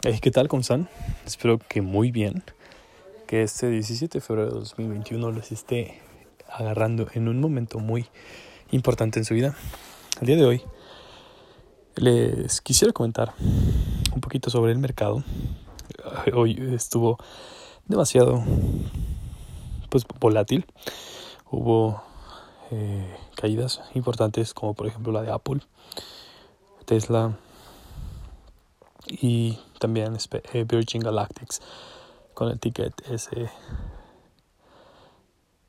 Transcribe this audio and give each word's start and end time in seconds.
¿Qué 0.00 0.30
tal? 0.30 0.46
¿Cómo 0.46 0.60
están? 0.60 0.88
Espero 1.26 1.58
que 1.58 1.82
muy 1.82 2.12
bien. 2.12 2.44
Que 3.26 3.42
este 3.42 3.68
17 3.68 4.18
de 4.18 4.24
febrero 4.24 4.50
de 4.50 4.60
2021 4.60 5.32
les 5.32 5.50
esté 5.50 6.00
agarrando 6.48 7.08
en 7.14 7.26
un 7.26 7.40
momento 7.40 7.80
muy 7.80 8.06
importante 8.70 9.18
en 9.18 9.24
su 9.24 9.34
vida. 9.34 9.56
El 10.20 10.28
día 10.28 10.36
de 10.36 10.44
hoy 10.44 10.62
les 11.96 12.60
quisiera 12.60 12.92
comentar 12.92 13.34
un 14.14 14.20
poquito 14.20 14.50
sobre 14.50 14.70
el 14.70 14.78
mercado. 14.78 15.24
Hoy 16.32 16.56
estuvo 16.72 17.18
demasiado 17.86 18.44
pues 19.88 20.04
volátil. 20.20 20.64
Hubo 21.50 22.00
eh, 22.70 23.16
caídas 23.34 23.80
importantes 23.94 24.54
como 24.54 24.74
por 24.74 24.86
ejemplo 24.86 25.10
la 25.12 25.22
de 25.22 25.32
Apple, 25.32 25.60
Tesla, 26.84 27.36
y 29.10 29.58
también 29.78 30.16
eh, 30.52 30.64
Virgin 30.64 31.02
Galactics 31.02 31.60
con 32.34 32.50
el 32.50 32.58
ticket 32.58 32.92
S, 33.10 33.30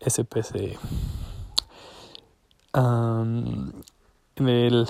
SPC. 0.06 0.78
en 2.74 3.84
el 4.48 4.88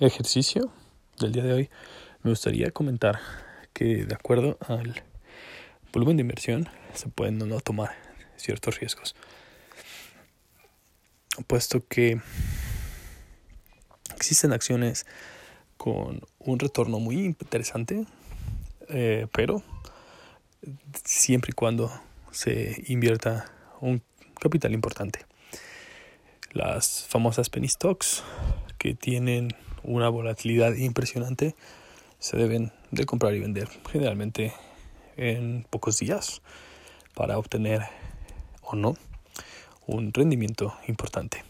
ejercicio 0.00 0.70
del 1.18 1.32
día 1.32 1.42
de 1.42 1.52
hoy 1.52 1.70
me 2.22 2.30
gustaría 2.30 2.70
comentar 2.70 3.20
que 3.72 4.04
de 4.04 4.14
acuerdo 4.14 4.58
al 4.66 5.02
volumen 5.92 6.16
de 6.16 6.22
inversión 6.22 6.68
se 6.94 7.08
pueden 7.08 7.38
no 7.38 7.60
tomar 7.60 7.90
ciertos 8.36 8.80
riesgos. 8.80 9.14
Puesto 11.46 11.86
que 11.86 12.20
existen 14.16 14.52
acciones 14.52 15.06
con 15.78 16.20
un 16.40 16.58
retorno 16.58 17.00
muy 17.00 17.24
interesante, 17.24 18.04
eh, 18.88 19.26
pero 19.32 19.62
siempre 21.04 21.52
y 21.52 21.54
cuando 21.54 21.90
se 22.30 22.84
invierta 22.88 23.50
un 23.80 24.02
capital 24.38 24.72
importante. 24.74 25.20
Las 26.52 27.06
famosas 27.08 27.48
penny 27.48 27.68
stocks 27.68 28.22
que 28.76 28.94
tienen 28.94 29.54
una 29.82 30.08
volatilidad 30.08 30.74
impresionante 30.74 31.54
se 32.18 32.36
deben 32.36 32.72
de 32.90 33.06
comprar 33.06 33.34
y 33.34 33.40
vender 33.40 33.68
generalmente 33.90 34.52
en 35.16 35.66
pocos 35.70 35.98
días 35.98 36.42
para 37.14 37.38
obtener 37.38 37.82
o 38.62 38.76
no 38.76 38.96
un 39.86 40.12
rendimiento 40.12 40.74
importante. 40.86 41.44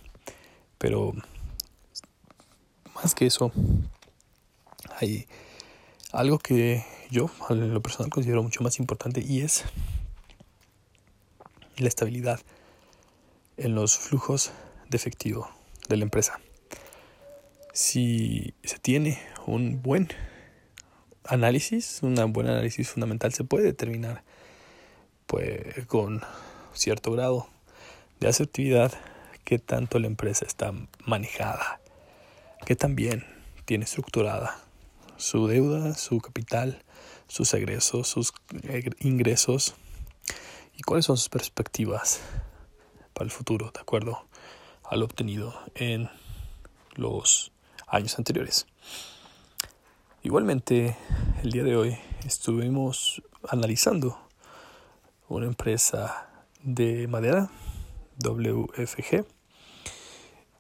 Pero 0.79 1.15
más 2.95 3.15
que 3.15 3.27
eso, 3.27 3.53
hay 5.01 5.27
algo 6.13 6.39
que 6.39 6.85
yo, 7.11 7.31
en 7.51 7.73
lo 7.73 7.81
personal, 7.81 8.11
considero 8.11 8.43
mucho 8.43 8.63
más 8.63 8.79
importante 8.79 9.21
y 9.21 9.41
es 9.41 9.65
la 11.77 11.89
estabilidad 11.89 12.41
en 13.57 13.75
los 13.75 13.97
flujos 13.97 14.51
de 14.89 14.97
efectivo 14.97 15.49
de 15.89 15.97
la 15.97 16.05
empresa. 16.05 16.41
Si 17.73 18.55
se 18.65 18.79
tiene 18.79 19.21
un 19.47 19.83
buen 19.83 20.09
análisis, 21.25 22.01
un 22.03 22.15
buen 22.33 22.49
análisis 22.49 22.89
fundamental, 22.89 23.33
se 23.33 23.45
puede 23.45 23.67
determinar 23.67 24.25
pues, 25.27 25.87
con 25.87 26.23
cierto 26.73 27.13
grado 27.13 27.49
de 28.19 28.29
asertividad 28.29 28.93
qué 29.45 29.59
tanto 29.59 29.99
la 29.99 30.09
empresa 30.09 30.45
está 30.45 30.73
manejada, 31.07 31.81
qué 32.67 32.75
tan 32.75 32.97
bien 32.97 33.25
tiene 33.65 33.85
estructurada 33.85 34.68
su 35.19 35.49
deuda, 35.49 35.95
su 35.95 36.21
capital, 36.21 36.83
sus 37.27 37.53
egresos, 37.53 38.09
sus 38.09 38.33
ingresos 39.01 39.75
y 40.77 40.83
cuáles 40.83 41.07
son 41.07 41.17
sus 41.17 41.29
perspectivas 41.29 42.21
para 43.13 43.25
el 43.25 43.31
futuro, 43.31 43.71
de 43.75 43.81
acuerdo 43.81 44.27
a 44.85 44.97
lo 44.97 45.05
obtenido 45.05 45.55
en 45.75 46.09
los 46.95 47.53
años 47.89 48.17
anteriores. 48.17 48.67
Igualmente, 50.23 50.97
el 51.43 51.51
día 51.51 51.65
de 51.65 51.77
hoy 51.77 51.99
estuvimos 52.25 53.23
analizando 53.49 54.19
una 55.29 55.47
empresa 55.47 56.29
de 56.63 57.07
madera, 57.09 57.51
WFG, 58.19 59.25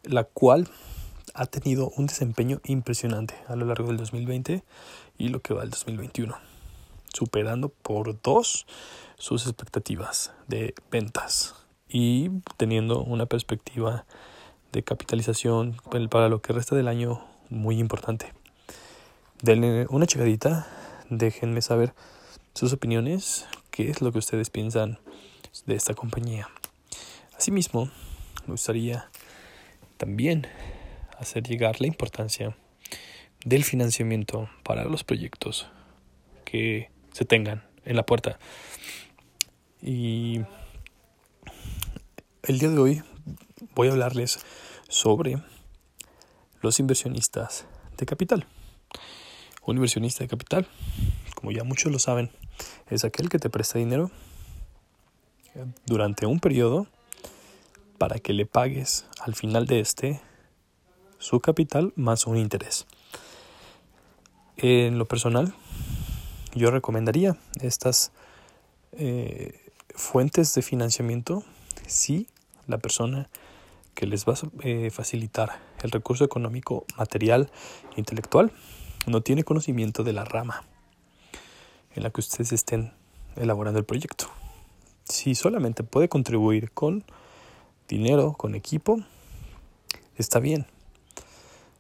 la 0.05 0.25
cual 0.25 0.69
ha 1.39 1.47
tenido 1.47 1.93
un 1.97 2.07
desempeño 2.07 2.61
impresionante 2.65 3.35
a 3.47 3.55
lo 3.55 3.65
largo 3.65 3.87
del 3.89 3.97
2020 3.97 4.65
y 5.19 5.29
lo 5.29 5.41
que 5.41 5.55
va 5.55 5.61
del 5.61 5.71
2021, 5.71 6.37
superando 7.13 7.69
por 7.69 8.21
dos 8.21 8.67
sus 9.17 9.47
expectativas 9.47 10.33
de 10.49 10.75
ventas 10.91 11.55
y 11.89 12.31
teniendo 12.57 13.05
una 13.05 13.27
perspectiva 13.27 14.05
de 14.73 14.83
capitalización 14.83 15.77
para 16.11 16.29
lo 16.29 16.43
que 16.43 16.53
resta 16.53 16.75
del 16.75 16.89
año 16.89 17.25
muy 17.51 17.79
importante. 17.79 18.35
Denle 19.41 19.87
una 19.91 20.07
checadita, 20.07 20.67
déjenme 21.09 21.63
saber 21.63 21.95
sus 22.53 22.73
opiniones, 22.73 23.47
qué 23.71 23.91
es 23.91 24.03
lo 24.03 24.11
que 24.11 24.19
ustedes 24.19 24.51
piensan 24.51 24.99
de 25.67 25.77
esta 25.77 25.95
compañía. 25.95 26.49
Asimismo, 27.37 27.91
me 28.47 28.55
gustaría 28.55 29.09
también 29.99 30.49
hacer 31.19 31.43
llegar 31.43 31.81
la 31.81 31.87
importancia 31.87 32.57
del 33.45 33.65
financiamiento 33.65 34.49
para 34.63 34.85
los 34.85 35.05
proyectos 35.05 35.69
que 36.45 36.91
se 37.13 37.25
tengan 37.25 37.65
en 37.85 37.97
la 37.97 38.05
puerta. 38.05 38.39
Y 39.83 40.41
el 42.43 42.59
día 42.59 42.71
de 42.71 42.79
hoy 42.79 43.03
voy 43.75 43.89
a 43.89 43.93
hablarles 43.93 44.39
sobre 44.89 45.43
los 46.61 46.81
inversionistas 46.81 47.67
de 47.97 48.07
capital. 48.07 48.47
Un 49.65 49.77
inversionista 49.77 50.25
de 50.25 50.29
capital, 50.29 50.67
como 51.35 51.53
ya 51.53 51.63
muchos 51.63 51.93
lo 51.93 51.99
saben, 51.99 52.31
es 52.89 53.05
aquel 53.05 53.29
que 53.29 53.39
te 53.39 53.51
presta 53.51 53.79
dinero 53.79 54.11
durante 55.87 56.27
un 56.27 56.41
periodo 56.41 56.87
para 57.99 58.19
que 58.19 58.33
le 58.33 58.47
pagues 58.47 59.07
al 59.21 59.35
final 59.35 59.67
de 59.67 59.81
este 59.81 60.21
su 61.19 61.41
capital 61.41 61.93
más 61.97 62.27
un 62.27 62.37
interés. 62.37 62.87
En 64.57 64.99
lo 64.99 65.07
personal, 65.07 65.55
yo 66.55 66.71
recomendaría 66.71 67.37
estas 67.61 68.13
eh, 68.93 69.61
fuentes 69.95 70.55
de 70.55 70.63
financiamiento 70.63 71.45
si 71.87 72.27
la 72.67 72.79
persona 72.79 73.29
que 73.95 74.07
les 74.07 74.27
va 74.27 74.35
a 74.35 74.37
eh, 74.63 74.91
facilitar 74.91 75.61
el 75.83 75.91
recurso 75.91 76.25
económico, 76.25 76.85
material, 76.97 77.51
intelectual, 77.97 78.53
no 79.07 79.23
tiene 79.23 79.45
conocimiento 79.45 80.05
de 80.05 80.13
la 80.13 80.25
rama 80.25 80.65
en 81.95 82.03
la 82.03 82.11
que 82.11 82.21
ustedes 82.21 82.53
estén 82.53 82.93
elaborando 83.37 83.79
el 83.79 83.85
proyecto. 83.85 84.27
Si 85.05 85.35
solamente 85.35 85.83
puede 85.83 86.09
contribuir 86.09 86.71
con 86.73 87.05
dinero, 87.89 88.35
con 88.35 88.55
equipo, 88.55 89.01
está 90.17 90.39
bien. 90.39 90.67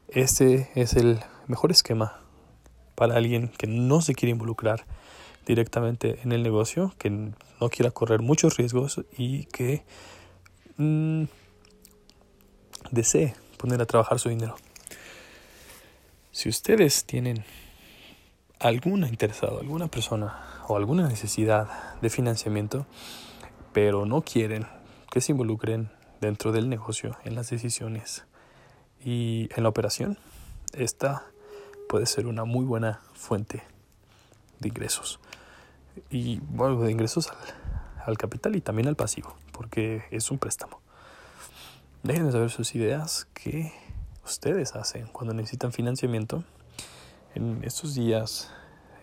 Este 0.08 0.70
es 0.74 0.94
el 0.94 1.20
mejor 1.48 1.70
esquema 1.70 2.18
para 2.94 3.16
alguien 3.16 3.48
que 3.48 3.66
no 3.66 4.00
se 4.00 4.14
quiere 4.14 4.30
involucrar 4.30 4.86
directamente 5.44 6.20
en 6.22 6.32
el 6.32 6.42
negocio, 6.42 6.94
que 6.96 7.10
no 7.10 7.68
quiera 7.68 7.90
correr 7.90 8.22
muchos 8.22 8.56
riesgos 8.56 9.02
y 9.18 9.44
que 9.46 9.84
mm, 10.78 11.24
desee 12.90 13.34
poner 13.58 13.82
a 13.82 13.86
trabajar 13.86 14.18
su 14.18 14.30
dinero. 14.30 14.56
Si 16.32 16.48
ustedes 16.48 17.04
tienen 17.04 17.44
alguna 18.60 19.08
interesado, 19.08 19.60
alguna 19.60 19.88
persona 19.88 20.62
o 20.68 20.78
alguna 20.78 21.06
necesidad 21.06 22.00
de 22.00 22.08
financiamiento, 22.08 22.86
pero 23.74 24.06
no 24.06 24.22
quieren 24.22 24.66
que 25.10 25.20
se 25.20 25.32
involucren 25.32 25.90
dentro 26.22 26.50
del 26.50 26.70
negocio 26.70 27.18
en 27.24 27.34
las 27.34 27.50
decisiones 27.50 28.24
y 29.04 29.48
en 29.54 29.62
la 29.62 29.68
operación, 29.68 30.18
esta 30.72 31.24
puede 31.88 32.06
ser 32.06 32.26
una 32.26 32.44
muy 32.44 32.64
buena 32.64 33.00
fuente 33.14 33.62
de 34.60 34.68
ingresos. 34.68 35.20
Y 36.10 36.40
bueno, 36.40 36.80
de 36.80 36.90
ingresos 36.90 37.30
al, 38.04 38.16
capital 38.18 38.56
y 38.56 38.60
también 38.60 38.88
al 38.88 38.96
pasivo, 38.96 39.34
porque 39.52 40.04
es 40.10 40.30
un 40.30 40.38
préstamo. 40.38 40.80
Déjenme 42.02 42.32
saber 42.32 42.50
sus 42.50 42.74
ideas, 42.74 43.26
qué 43.34 43.72
ustedes 44.24 44.74
hacen 44.76 45.06
cuando 45.08 45.34
necesitan 45.34 45.72
financiamiento. 45.72 46.44
En 47.34 47.62
estos 47.64 47.94
días 47.94 48.50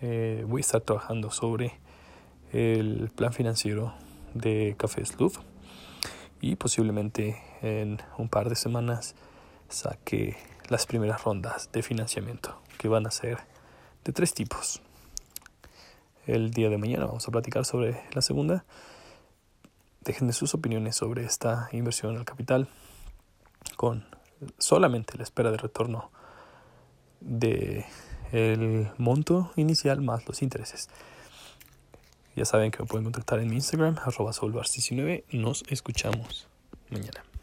eh, 0.02 0.46
voy 0.48 0.60
a 0.60 0.62
estar 0.62 0.82
trabajando 0.82 1.32
sobre 1.32 1.80
el 2.52 3.12
plan 3.16 3.34
financiero 3.34 3.94
de 4.34 4.76
Café 4.78 5.06
Slough 5.06 5.34
y 6.42 6.56
posiblemente 6.56 7.42
en 7.62 8.02
un 8.18 8.30
par 8.30 8.50
de 8.50 8.56
semanas 8.56 9.16
saque 9.70 10.38
las 10.70 10.86
primeras 10.86 11.24
rondas 11.24 11.70
de 11.72 11.84
financiamiento, 11.84 12.62
que 12.78 12.88
van 12.88 13.08
a 13.08 13.12
ser 13.12 13.40
de 14.04 14.14
tres 14.14 14.34
tipos. 14.34 14.82
el 16.28 16.52
día 16.52 16.70
de 16.70 16.78
mañana 16.78 17.06
vamos 17.06 17.28
a 17.28 17.32
platicar 17.32 17.66
sobre 17.66 18.02
la 18.14 18.22
segunda. 18.22 18.66
Dejen 20.02 20.28
de 20.28 20.34
sus 20.34 20.54
opiniones 20.54 20.96
sobre 20.96 21.24
esta 21.26 21.70
inversión 21.72 22.18
al 22.18 22.26
capital 22.26 22.68
con 23.76 24.06
solamente 24.58 25.18
la 25.18 25.24
espera 25.24 25.52
de 25.52 25.58
retorno 25.58 26.12
de 27.20 27.86
el 28.32 28.90
monto 28.98 29.52
inicial 29.56 30.02
más 30.02 30.28
los 30.28 30.42
intereses. 30.42 30.90
Ya 32.36 32.46
saben 32.46 32.72
que 32.72 32.80
me 32.80 32.86
pueden 32.86 33.06
contactar 33.06 33.40
en 33.40 33.50
mi 33.50 33.56
Instagram, 33.56 33.98
arroba 34.04 34.32
solvars19. 34.32 35.24
Nos 35.32 35.64
escuchamos 35.70 36.48
mañana. 36.90 37.35